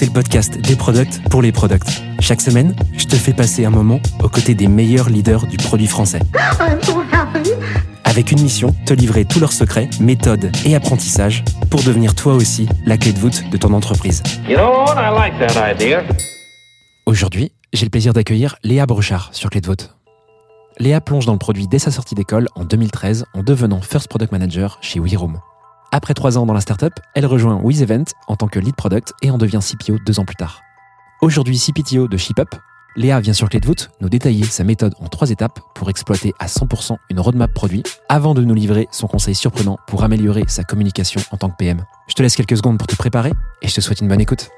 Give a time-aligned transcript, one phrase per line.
[0.00, 2.00] c'est le podcast des products pour les products.
[2.20, 5.86] Chaque semaine, je te fais passer un moment aux côtés des meilleurs leaders du produit
[5.86, 6.20] français.
[6.58, 7.50] I'm so happy.
[8.04, 12.66] Avec une mission, te livrer tous leurs secrets, méthodes et apprentissages pour devenir toi aussi
[12.86, 14.22] la clé de voûte de ton entreprise.
[14.48, 14.94] You know what?
[14.96, 16.02] I like that idea.
[17.04, 19.94] Aujourd'hui, j'ai le plaisir d'accueillir Léa Brochard sur Clé de voûte.
[20.78, 24.32] Léa plonge dans le produit dès sa sortie d'école en 2013 en devenant First Product
[24.32, 25.40] Manager chez WeRoom.
[25.92, 29.30] Après trois ans dans la startup, elle rejoint WizEvent en tant que lead product et
[29.32, 30.62] en devient CPO deux ans plus tard.
[31.20, 32.54] Aujourd'hui CPTO de ShipUp,
[32.94, 36.32] Léa vient sur Clé de voûte nous détailler sa méthode en trois étapes pour exploiter
[36.38, 40.62] à 100% une roadmap produit avant de nous livrer son conseil surprenant pour améliorer sa
[40.62, 41.84] communication en tant que PM.
[42.06, 44.48] Je te laisse quelques secondes pour te préparer et je te souhaite une bonne écoute.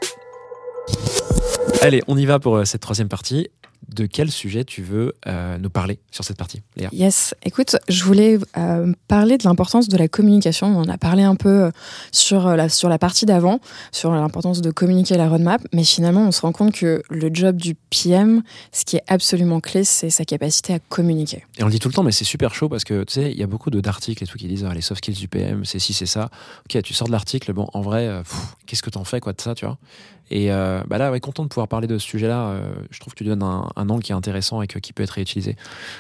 [1.81, 3.49] Allez, on y va pour euh, cette troisième partie.
[3.89, 6.89] De quel sujet tu veux euh, nous parler sur cette partie, Léa?
[6.93, 10.69] Yes, écoute, je voulais euh, parler de l'importance de la communication.
[10.69, 11.71] On en a parlé un peu euh,
[12.11, 13.61] sur la, sur la partie d'avant,
[13.91, 17.57] sur l'importance de communiquer la roadmap, mais finalement, on se rend compte que le job
[17.57, 21.45] du PM, ce qui est absolument clé, c'est sa capacité à communiquer.
[21.59, 23.31] Et on le dit tout le temps, mais c'est super chaud parce que tu sais,
[23.31, 25.65] il y a beaucoup d'articles et tout qui disent ah, les soft skills du PM,
[25.65, 26.31] c'est ci, c'est ça.
[26.67, 28.23] Ok, tu sors de l'article, bon, en vrai,
[28.67, 29.79] qu'est-ce que t'en fais quoi de ça, tu vois?
[30.33, 32.47] Et euh, bah là, ouais, content de pouvoir parler de ce sujet-là.
[32.49, 34.93] euh, je trouve que tu donnes un, un angle qui est intéressant et que, qui
[34.93, 35.57] peut être réutilisé.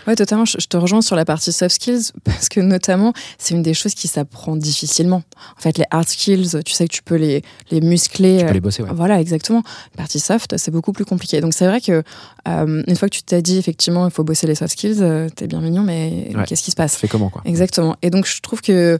[0.06, 0.44] Ouais, totalement.
[0.44, 3.74] Je, je te rejoins sur la partie soft skills parce que notamment, c'est une des
[3.74, 5.22] choses qui s'apprend difficilement.
[5.56, 8.38] En fait, les hard skills, tu sais que tu peux les, les muscler.
[8.38, 8.90] Tu peux euh, les bosser, ouais.
[8.92, 9.62] Voilà, exactement.
[9.94, 11.40] La partie soft, c'est beaucoup plus compliqué.
[11.40, 12.02] Donc c'est vrai que
[12.48, 15.28] euh, une fois que tu t'as dit effectivement, il faut bosser les soft skills, euh,
[15.34, 16.44] t'es bien mignon, mais Ouais.
[16.46, 16.92] qu'est-ce qui se passe?
[16.92, 17.42] Ça fait comment, quoi?
[17.44, 17.96] Exactement.
[18.02, 18.98] Et donc je trouve que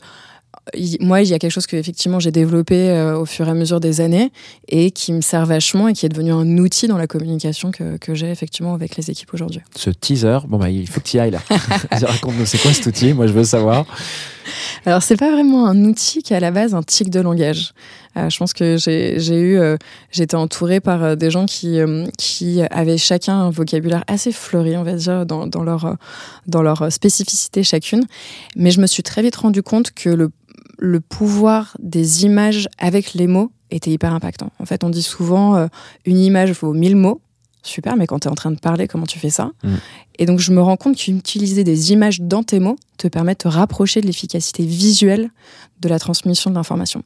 [1.01, 3.55] moi, il y a quelque chose que effectivement j'ai développé euh, au fur et à
[3.55, 4.31] mesure des années
[4.69, 7.97] et qui me sert vachement et qui est devenu un outil dans la communication que,
[7.97, 9.61] que j'ai effectivement avec les équipes aujourd'hui.
[9.75, 11.43] Ce teaser, bon, bah, il faut que tu y ailles là.
[11.91, 13.13] Raconte-nous, c'est quoi cet outil?
[13.13, 13.87] Moi, je veux savoir.
[14.87, 17.73] Alors, c'est pas vraiment un outil qui est à la base un tic de langage.
[18.17, 19.77] Euh, je pense que j'ai eu, euh,
[20.11, 21.79] j'étais entourée par des gens qui,
[22.19, 25.97] qui avaient chacun un vocabulaire assez fleuri, on va dire, dans, dans leur,
[26.47, 28.05] dans leur spécificité chacune.
[28.57, 30.31] Mais je me suis très vite rendu compte que le,
[30.83, 34.51] le pouvoir des images avec les mots était hyper impactant.
[34.59, 35.69] En fait, on dit souvent euh,
[36.05, 37.21] une image vaut mille mots.
[37.63, 39.75] Super, mais quand tu es en train de parler, comment tu fais ça Mm.
[40.19, 43.39] Et donc, je me rends compte qu'utiliser des images dans tes mots te permet de
[43.39, 45.31] te rapprocher de l'efficacité visuelle
[45.81, 47.05] de la transmission de l'information.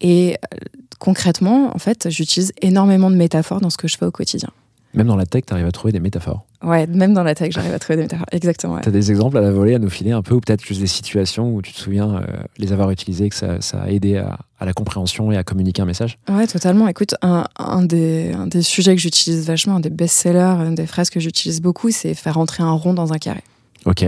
[0.00, 0.56] Et euh,
[0.98, 4.48] concrètement, en fait, j'utilise énormément de métaphores dans ce que je fais au quotidien.
[4.94, 6.44] Même dans la tech, tu arrives à trouver des métaphores.
[6.62, 8.26] Ouais, même dans la tech, j'arrive à trouver des métaphores.
[8.32, 8.74] Exactement.
[8.74, 8.80] ouais.
[8.82, 10.80] Tu as des exemples à la volée à nous filer un peu, ou peut-être juste
[10.80, 12.22] des situations où tu te souviens euh,
[12.58, 15.82] les avoir utilisées, que ça, ça a aidé à, à la compréhension et à communiquer
[15.82, 16.18] un message?
[16.28, 16.88] Ouais, totalement.
[16.88, 20.86] Écoute, un, un des, un des sujets que j'utilise vachement, un des best-sellers, une des
[20.86, 23.42] phrases que j'utilise beaucoup, c'est faire rentrer un rond dans un carré.
[23.84, 24.04] Ok.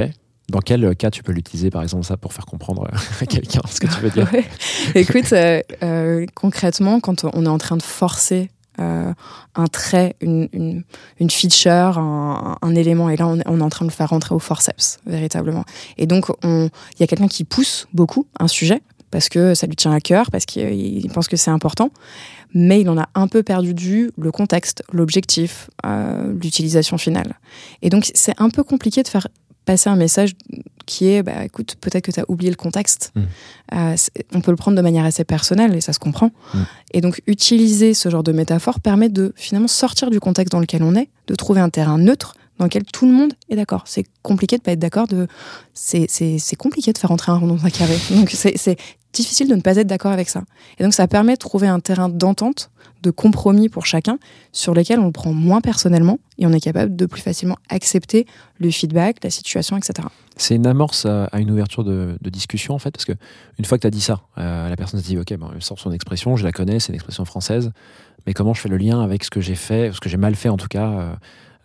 [0.48, 3.62] Dans quel cas tu peux l'utiliser, par exemple, ça, pour faire comprendre euh, à quelqu'un
[3.68, 4.30] ce que tu veux dire?
[4.32, 4.44] Ouais.
[4.94, 8.50] Écoute, euh, euh, concrètement, quand on est en train de forcer
[8.80, 9.12] euh,
[9.54, 10.48] un trait, une,
[11.18, 14.38] une, feature, un, élément, et là on est, en train de le faire rentrer au
[14.38, 15.64] forceps, véritablement.
[15.98, 19.66] Et donc, on- il y a quelqu'un qui pousse beaucoup un sujet, parce que ça
[19.66, 21.90] lui tient à cœur, parce qu'il il pense que c'est important,
[22.54, 27.38] mais il en a un peu perdu vue le contexte, l'objectif, euh, l'utilisation finale.
[27.82, 29.28] Et donc, c'est un peu compliqué de faire
[29.66, 30.32] passer un message
[30.86, 33.12] qui est, bah, écoute, peut-être que tu as oublié le contexte.
[33.14, 33.22] Mm.
[33.74, 33.96] Euh,
[34.32, 36.30] on peut le prendre de manière assez personnelle et ça se comprend.
[36.54, 36.58] Mm.
[36.92, 40.82] Et donc, utiliser ce genre de métaphore permet de finalement sortir du contexte dans lequel
[40.82, 43.82] on est, de trouver un terrain neutre dans lequel tout le monde est d'accord.
[43.86, 45.06] C'est compliqué de pas être d'accord.
[45.74, 47.96] C'est, compliqué de faire entrer un rond dans un carré.
[48.10, 48.76] Donc, c'est,
[49.12, 50.42] difficile de ne pas être d'accord avec ça.
[50.78, 52.70] Et donc, ça permet de trouver un terrain d'entente,
[53.02, 54.18] de compromis pour chacun,
[54.52, 58.26] sur lequel on le prend moins personnellement et on est capable de plus facilement accepter
[58.58, 60.06] le feedback, la situation, etc.
[60.36, 63.12] C'est une amorce à, une ouverture de, discussion, en fait, parce que
[63.58, 65.62] une fois que tu as dit ça, euh, la personne se dit Ok, bon, elle
[65.62, 67.72] sort son expression, je la connais, c'est une expression française,
[68.26, 70.34] mais comment je fais le lien avec ce que j'ai fait, ce que j'ai mal
[70.34, 71.14] fait en tout cas, euh,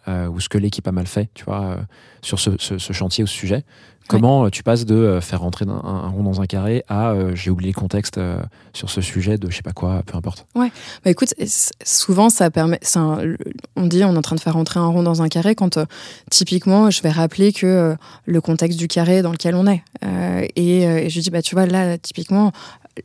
[0.07, 1.75] euh, ou ce que l'équipe a mal fait, tu vois, euh,
[2.21, 3.63] sur ce, ce- ce chantier ou ce sujet
[4.07, 7.11] Comment euh, tu passes de euh, faire rentrer un, un rond dans un carré à
[7.11, 8.41] euh, j'ai oublié le contexte euh,
[8.73, 10.45] sur ce sujet de je sais pas quoi, peu importe.
[10.53, 11.33] Bah écoute,
[11.85, 12.79] souvent ça permet.
[12.95, 13.19] un-
[13.77, 15.77] on dit on est en train de faire rentrer un rond dans un carré quand
[15.77, 15.85] euh,
[16.29, 17.95] typiquement je vais rappeler que
[18.25, 19.81] le contexte du carré dans lequel on est.
[20.55, 22.51] Et, et je dis bah tu vois là typiquement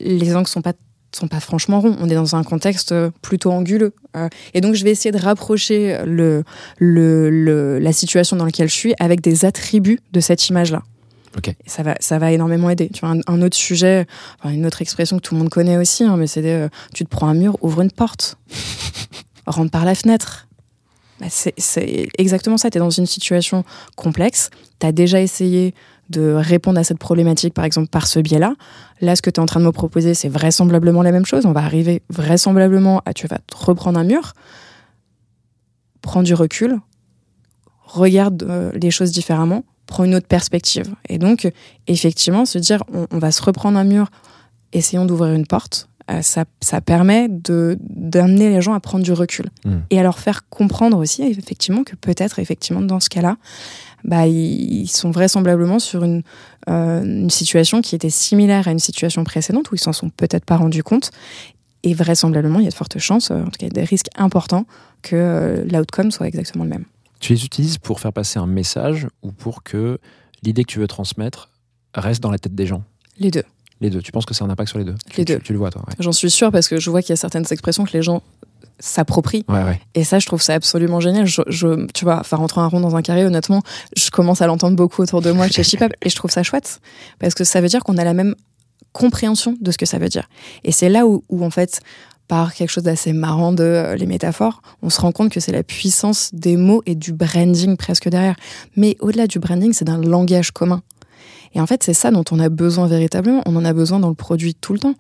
[0.01, 0.73] les angles sont pas
[1.17, 1.97] sont pas franchement ronds.
[2.01, 3.93] On est dans un contexte euh, plutôt anguleux.
[4.17, 6.45] Euh, et donc, je vais essayer de rapprocher le,
[6.79, 10.83] le, le- la situation dans laquelle je suis avec des attributs de cette image-là.
[11.37, 11.49] Ok.
[11.49, 12.89] Et ça va, ça va énormément aider.
[12.93, 14.07] Tu vois, un, un autre sujet,
[14.41, 17.05] enfin, une autre expression que tout le monde connaît aussi, hein, mais c'est euh, tu
[17.05, 18.39] te prends un mur, ouvre une porte,
[19.47, 20.49] rentre par la fenêtre.
[21.21, 22.71] Bah, c'est c'est exactement ça.
[22.71, 23.65] Tu es dans une situation
[23.97, 24.51] complexe.
[24.81, 25.75] Tu as déjà essayé
[26.11, 28.55] de répondre à cette problématique, par exemple, par ce biais-là.
[29.01, 31.47] Là, ce que tu es en train de me proposer, c'est vraisemblablement la même chose.
[31.47, 34.33] On va arriver vraisemblablement à tu vas te reprendre un mur,
[36.03, 36.79] prends du recul,
[37.85, 40.95] regarde euh, les choses différemment, prends une autre perspective.
[41.09, 41.51] Et donc,
[41.87, 44.11] effectivement, se dire, on, on va se reprendre un mur,
[44.73, 45.89] essayons d'ouvrir une porte.
[46.11, 49.79] euh, ça, ça permet d'amener les gens à prendre du recul Mm.
[49.91, 53.37] et à leur faire comprendre aussi effectivement que peut-être effectivement dans ce cas-là
[54.07, 56.23] bah, ils sont vraisemblablement sur une,
[56.71, 60.45] euh, une situation qui était similaire à une situation précédente où ils s'en sont peut-être
[60.45, 61.11] pas rendus compte.
[61.83, 63.83] Et vraisemblablement, il y a de fortes chances, euh, en tout cas, il y a
[63.83, 64.65] des risques importants
[65.03, 66.85] que euh, l'outcome soit exactement le même.
[67.19, 69.99] Tu les utilises pour faire passer un message ou pour que
[70.43, 71.51] l'idée que tu veux transmettre
[71.95, 72.85] reste dans la tête des gens?
[73.19, 73.45] Les deux.
[73.81, 74.03] Les deux.
[74.03, 74.95] Tu penses que c'est un impact sur les deux?
[75.17, 75.41] Les tu, deux.
[75.41, 75.95] Tu le vois, toi ouais.
[75.99, 78.23] J'en suis sûre parce que je vois qu'il y a certaines expressions que les gens
[78.79, 79.45] s'approprient.
[79.49, 79.81] Ouais, ouais.
[79.95, 81.27] Et ça, je trouve ça absolument génial.
[81.27, 83.63] Je, je- tu vois, faire rentrer un rond dans un carré, honnêtement,
[83.97, 86.81] je commence à l'entendre beaucoup autour de moi chez Chipap et je trouve ça chouette
[87.19, 88.35] parce que ça veut dire qu'on a la même
[88.93, 90.29] compréhension de ce que ça veut dire.
[90.65, 91.81] Et c'est là où, où, en fait,
[92.29, 95.53] par quelque chose d'assez marrant de euh, les métaphores, on se rend compte que c'est
[95.53, 98.37] la puissance des mots et du branding presque derrière.
[98.77, 100.83] Mais au-delà du branding, c'est d'un langage commun.
[101.55, 103.43] Et en fait, c'est ça dont on a besoin véritablement.
[103.47, 104.95] On en a besoin dans le produit tout le temps.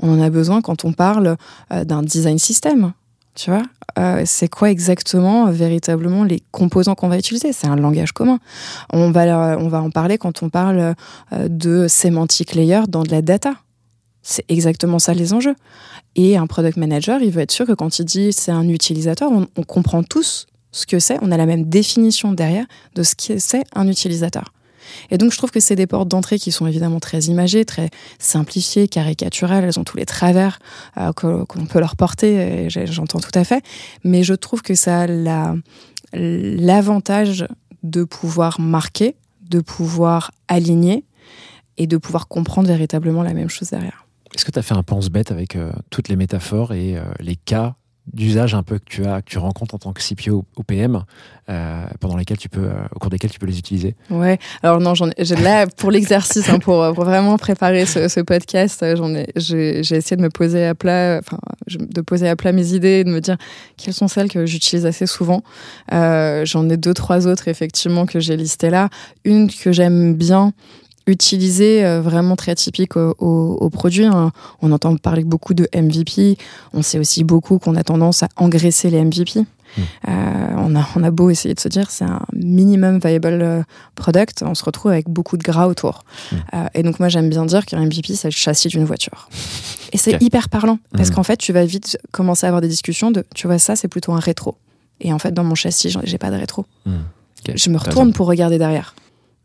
[0.00, 1.36] On en a besoin quand on parle
[1.72, 2.92] euh, d'un design system.
[3.34, 3.62] Tu vois,
[3.98, 7.52] Euh, c'est quoi exactement euh, véritablement les composants qu'on va utiliser?
[7.52, 8.38] C'est un langage commun.
[8.90, 10.94] On va, leur- on va en parler quand on parle
[11.32, 13.54] euh, de semantic layer dans de la data.
[14.22, 15.56] C'est exactement ça les enjeux.
[16.14, 19.30] Et un product manager, il veut être sûr que quand il dit c'est un utilisateur,
[19.30, 21.18] on, on comprend tous ce que c'est.
[21.20, 22.64] On a la même définition derrière
[22.94, 24.52] de ce que c'est un utilisateur.
[25.10, 27.90] Et donc, je trouve que c'est des portes d'entrée qui sont évidemment très imagées, très
[28.18, 29.64] simplifiées, caricaturales.
[29.64, 30.58] Elles ont tous les travers
[30.98, 31.12] euh,
[31.70, 33.62] peut leur porter, j'entends tout à fait.
[34.04, 35.54] Mais je trouve que ça a la-
[36.14, 37.46] l'avantage
[37.82, 39.16] de pouvoir marquer,
[39.48, 41.04] de pouvoir aligner
[41.78, 44.06] et de pouvoir comprendre véritablement la même chose derrière.
[44.34, 47.36] Est-ce que tu as fait un pense-bête avec euh, toutes les métaphores et euh, les
[47.36, 47.74] cas
[48.12, 51.04] d'usage un peu que tu as, que tu rencontres en tant que CPO ou PM,
[51.48, 54.38] euh, pendant lesquels tu peux, euh, au cours desquels tu peux les utiliser Ouais.
[54.62, 60.16] Alors non, là pour l'exercice, hein, pour, vraiment préparer ce, podcast, euh, ai, j'ai, essayé
[60.16, 61.38] de me poser à plat, enfin,
[61.68, 63.36] de poser à plat mes idées, de me dire
[63.76, 65.42] quelles sont celles que j'utilise assez souvent.
[65.90, 68.88] J'en ai deux, trois autres effectivement que j'ai listées là.
[69.24, 70.52] Une que j'aime bien
[71.06, 74.04] utiliser, euh, vraiment très typique au, au- au produit.
[74.06, 74.30] hein.
[74.60, 76.36] On entend parler beaucoup de MVP.
[76.72, 79.40] On sait aussi beaucoup qu'on a tendance à engraisser les MVP.
[80.06, 80.10] Euh,
[80.58, 83.62] on, a, on a beau essayer de se dire c'est un minimum viable euh,
[83.94, 86.04] product, on se retrouve avec beaucoup de gras autour.
[86.30, 86.36] Mm.
[86.54, 89.30] Euh, et donc moi j'aime bien dire qu'un MVP c'est le châssis d'une voiture.
[89.94, 91.14] Et c'est hyper parlant parce Mm.
[91.14, 93.88] qu'en fait tu vas vite commencer à avoir des discussions de tu vois ça c'est
[93.88, 94.56] plutôt un rétro.
[95.00, 96.66] Et en fait dans mon châssis j'ai pas de rétro.
[96.84, 96.96] Hmm.
[97.54, 98.94] Je me retourne pour regarder derrière.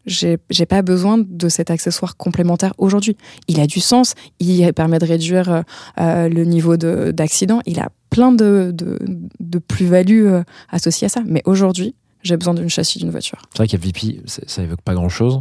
[0.07, 3.18] J'ai pas besoin de cet accessoire complémentaire aujourd'hui.
[3.50, 5.62] Il a du sens, il permet de réduire euh,
[6.00, 11.21] euh, le niveau de- d'accident, il a plein de, de, plus-values euh, associées à ça.
[11.26, 13.40] Mais aujourd'hui, j'ai besoin d'une châssis d'une voiture.
[13.52, 15.40] C'est vrai qu'il y a VP, c'est- ça évoque pas grand-chose.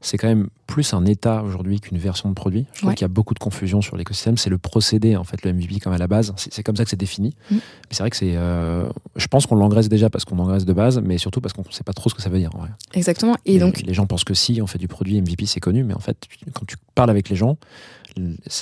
[0.00, 2.66] C'est quand même plus un état aujourd'hui qu'une version de produit.
[2.72, 2.94] Je trouve Ouais.
[2.94, 4.36] qu'il y a beaucoup de confusion sur l'écosystème.
[4.36, 6.32] C'est le procédé, en fait, le MVP comme à la base.
[6.36, 7.34] C'est comme ça que c'est défini.
[7.50, 7.54] Mm.
[7.56, 8.36] Mais c'est vrai que c'est.
[8.36, 11.62] euh, je pense qu'on l'engraisse déjà parce qu'on l'engraisse de base, mais surtout parce qu'on
[11.66, 12.50] ne sait pas trop ce que ça veut dire.
[12.54, 12.68] En vrai.
[12.94, 13.36] Exactement.
[13.44, 15.82] Et les, donc, les gens pensent que si on fait du produit MVP, c'est connu,
[15.82, 16.16] mais en fait,
[16.52, 17.56] quand tu parles avec les gens,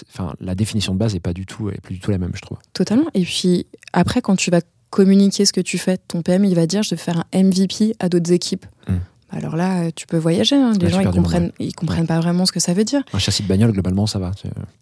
[0.09, 2.33] enfin, la définition de base est pas du tout, est plus du tout la même,
[2.35, 2.59] je trouve.
[2.73, 3.07] totalement.
[3.14, 6.66] Et puis, après, quand tu vas communiquer ce que tu fais, ton PM, il va
[6.66, 8.64] dire je vais faire un MVP à d'autres équipes.
[8.88, 8.95] Mm.
[9.30, 10.54] Alors là, euh, tu peux voyager.
[10.56, 10.73] hein.
[10.78, 13.02] Les Ouais, gens, ils comprennent, ils comprennent pas vraiment ce que ça veut dire.
[13.12, 14.28] Un châssis de bagnole, globalement, ça va.
[14.28, 14.33] À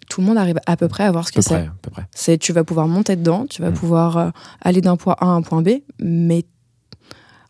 [0.09, 1.55] Tout le monde arrive à peu près à voir ce peu que c'est.
[1.55, 2.05] à peu près.
[2.13, 3.75] C'est tu vas pouvoir monter dedans, tu vas Mm.
[3.75, 6.45] pouvoir euh, aller d'un point A à un point B, mais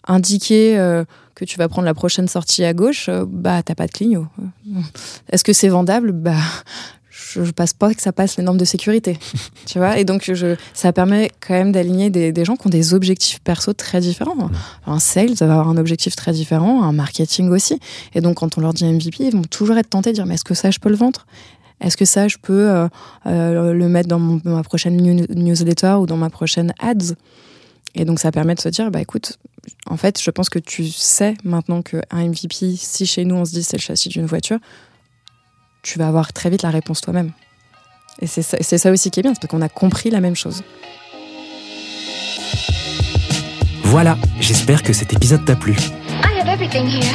[0.07, 3.87] indiquer euh, que tu vas prendre la prochaine sortie à gauche, euh, bah t'as pas
[3.87, 4.27] de clignot.
[5.31, 6.13] Est-ce que c'est vendable?
[6.13, 6.37] Bah
[7.33, 9.19] je, je passe pas que ça passe les normes de sécurité,
[9.66, 9.99] tu vois?
[9.99, 13.40] Et donc je, ça permet quand même d'aligner des, des gens qui ont des objectifs
[13.40, 14.50] perso très différents.
[14.87, 17.78] Un sales va avoir un objectif très différent, un marketing aussi.
[18.14, 20.35] Et donc quand on leur dit MVP, ils vont toujours être tentés de dire mais
[20.35, 21.26] est-ce que ça je peux le vendre?
[21.81, 22.88] Est-ce que ça, je peux euh,
[23.26, 27.14] euh, le mettre dans, mon- dans ma prochaine new- newsletter ou dans ma prochaine ads?
[27.97, 29.38] Et donc, ça permet de se dire, bah écoute,
[29.87, 33.52] en fait, je pense que tu sais maintenant qu'un MVP, si chez nous on se
[33.52, 34.59] dit c'est le châssis d'une voiture,
[35.85, 37.31] tu vas avoir très vite la réponse toi-même.
[38.21, 40.64] Et c'est ça, aussi qui est bien, c'est parce qu'on a compris la même chose.
[43.85, 45.73] Voilà, j'espère que cet épisode t'a plu.
[45.73, 47.14] I have everything here.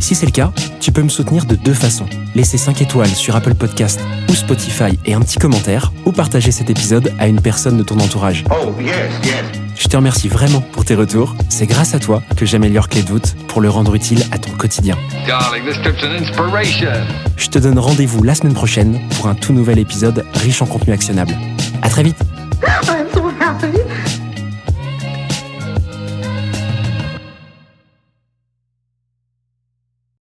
[0.00, 2.06] Si c'est le cas, tu peux me soutenir de deux façons.
[2.34, 6.70] Laisser 5 étoiles sur Apple Podcast ou Spotify et un petit commentaire, ou partager cet
[6.70, 8.44] épisode à une personne de ton entourage.
[8.50, 8.94] Oh, yes,
[9.24, 9.65] yes.
[9.76, 11.34] Je te remercie vraiment pour tes retours.
[11.50, 14.50] C'est grâce à toi que j'améliore Clé de voûte pour le rendre utile à ton
[14.52, 14.96] quotidien.
[15.26, 16.90] Darling, this trip's an inspiration.
[17.36, 20.94] Je te donne rendez-vous la semaine prochaine pour un tout nouvel épisode riche en contenu
[20.94, 21.34] actionnable.
[21.82, 22.16] À très vite
[22.88, 24.25] I'm so happy.